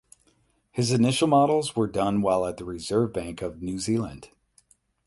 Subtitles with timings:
[0.71, 4.31] His initial models were done while at the Reserve Bank of New Zealand.